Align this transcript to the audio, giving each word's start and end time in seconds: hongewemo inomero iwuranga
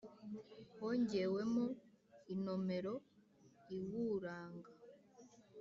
hongewemo 0.77 1.63
inomero 2.33 2.93
iwuranga 3.77 4.71